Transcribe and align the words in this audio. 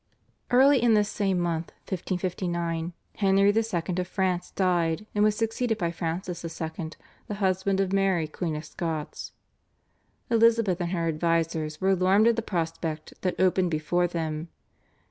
Early 0.49 0.81
in 0.81 0.95
this 0.95 1.09
same 1.09 1.37
month 1.37 1.73
(1559) 1.87 2.93
Henry 3.17 3.53
II. 3.55 3.95
of 4.01 4.07
France 4.07 4.49
died, 4.49 5.05
and 5.13 5.23
was 5.23 5.37
succeeded 5.37 5.77
by 5.77 5.91
Francis 5.91 6.43
II., 6.43 6.89
the 7.27 7.35
husband 7.35 7.79
of 7.79 7.93
Mary 7.93 8.27
Queen 8.27 8.55
of 8.55 8.65
Scots. 8.65 9.33
Elizabeth 10.31 10.81
and 10.81 10.89
her 10.89 11.07
advisers 11.07 11.79
were 11.79 11.89
alarmed 11.91 12.25
at 12.29 12.35
the 12.35 12.41
prospect 12.41 13.13
that 13.21 13.39
opened 13.39 13.69
before 13.69 14.07
them. 14.07 14.47